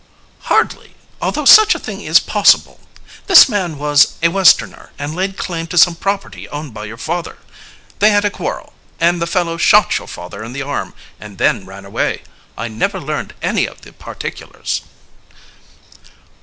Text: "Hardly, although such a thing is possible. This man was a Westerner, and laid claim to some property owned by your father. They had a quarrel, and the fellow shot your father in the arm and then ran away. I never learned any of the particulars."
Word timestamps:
"Hardly, 0.49 0.95
although 1.21 1.45
such 1.45 1.75
a 1.75 1.79
thing 1.79 2.01
is 2.01 2.19
possible. 2.19 2.79
This 3.27 3.47
man 3.47 3.77
was 3.77 4.13
a 4.23 4.29
Westerner, 4.29 4.91
and 4.97 5.13
laid 5.15 5.37
claim 5.37 5.67
to 5.67 5.77
some 5.77 5.93
property 5.93 6.49
owned 6.49 6.73
by 6.73 6.85
your 6.85 6.97
father. 6.97 7.37
They 7.99 8.09
had 8.09 8.25
a 8.25 8.31
quarrel, 8.31 8.73
and 8.99 9.21
the 9.21 9.27
fellow 9.27 9.57
shot 9.57 9.95
your 9.99 10.07
father 10.07 10.43
in 10.43 10.53
the 10.53 10.63
arm 10.63 10.95
and 11.19 11.37
then 11.37 11.67
ran 11.67 11.85
away. 11.85 12.23
I 12.57 12.67
never 12.67 12.99
learned 12.99 13.35
any 13.43 13.67
of 13.67 13.81
the 13.81 13.93
particulars." 13.93 14.81